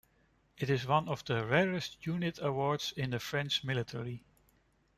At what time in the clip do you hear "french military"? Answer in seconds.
3.19-4.23